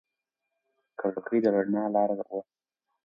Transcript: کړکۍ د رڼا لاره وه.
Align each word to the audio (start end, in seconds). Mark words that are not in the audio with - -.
کړکۍ 0.99 1.39
د 1.43 1.45
رڼا 1.55 1.83
لاره 1.95 2.15
وه. 2.29 2.39